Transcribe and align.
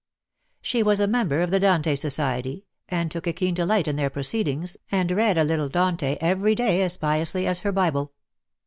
She 0.63 0.81
was 0.81 0.99
a 0.99 1.05
member 1.05 1.43
of 1.43 1.51
the 1.51 1.59
Dante 1.59 1.93
Society, 1.93 2.65
and 2.89 3.11
took 3.11 3.27
a 3.27 3.33
keen 3.33 3.53
delight 3.53 3.87
in 3.87 3.97
their 3.97 4.09
proceedings, 4.09 4.75
and 4.91 5.11
read 5.11 5.37
a 5.37 5.43
little 5.43 5.69
Dante 5.69 6.17
every 6.19 6.55
day 6.55 6.81
as 6.81 6.97
piously 6.97 7.45
as 7.45 7.59
her 7.59 7.71
Bible. 7.71 8.11